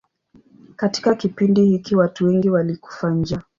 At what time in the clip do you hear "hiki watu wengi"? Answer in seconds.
1.65-2.49